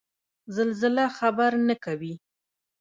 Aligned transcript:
زلزله 0.55 1.05
خبر 1.17 1.51
نه 1.67 1.75
کوي 1.83 2.13